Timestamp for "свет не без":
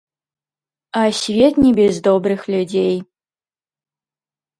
1.19-1.95